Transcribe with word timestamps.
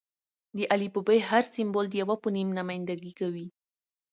د 0.57 0.59
الفبې: 0.75 1.17
هر 1.29 1.43
سېمبول 1.53 1.85
د 1.89 1.93
یوه 2.01 2.15
فونیم 2.21 2.49
نمایندګي 2.59 3.13
کوي. 3.19 3.47